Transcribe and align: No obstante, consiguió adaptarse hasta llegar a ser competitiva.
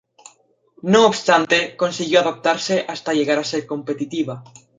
No 0.81 1.05
obstante, 1.05 1.77
consiguió 1.77 2.21
adaptarse 2.21 2.83
hasta 2.89 3.13
llegar 3.13 3.37
a 3.37 3.43
ser 3.43 3.67
competitiva. 3.67 4.43